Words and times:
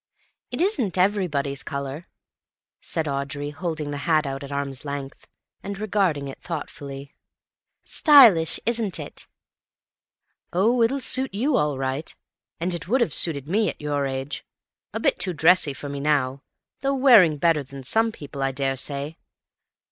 "It 0.49 0.61
isn't 0.61 0.97
everybody's 0.97 1.61
colour," 1.61 2.07
said 2.81 3.07
Audrey, 3.07 3.51
holding 3.51 3.91
the 3.91 3.99
hat 4.09 4.25
out 4.25 4.43
at 4.43 4.51
arm's 4.51 4.83
length, 4.83 5.27
and 5.61 5.77
regarding 5.77 6.27
it 6.27 6.41
thoughtfully. 6.41 7.13
"Stylish, 7.83 8.59
isn't 8.65 8.99
it?" 8.99 9.27
"Oh, 10.51 10.81
it'll 10.81 11.01
suit 11.01 11.35
you 11.35 11.55
all 11.55 11.77
right, 11.77 12.15
and 12.59 12.73
it 12.73 12.87
would 12.87 13.01
have 13.01 13.13
suited 13.13 13.47
me 13.47 13.69
at 13.69 13.79
your 13.79 14.07
age. 14.07 14.43
A 14.91 14.99
bit 14.99 15.19
too 15.19 15.33
dressy 15.33 15.71
for 15.71 15.87
me 15.87 15.99
now, 15.99 16.41
though 16.79 16.95
wearing 16.95 17.37
better 17.37 17.61
than 17.61 17.83
some 17.83 18.07
other 18.07 18.11
people, 18.17 18.41
I 18.41 18.51
daresay. 18.51 19.17